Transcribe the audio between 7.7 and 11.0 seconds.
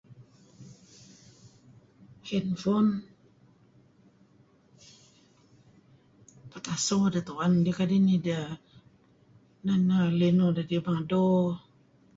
kadi' nideh neh neh linuh dedih pengeh